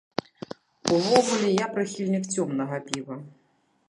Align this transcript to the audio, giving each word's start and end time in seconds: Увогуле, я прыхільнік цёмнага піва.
Увогуле, 0.95 1.49
я 1.51 1.67
прыхільнік 1.75 2.25
цёмнага 2.37 2.81
піва. 2.89 3.19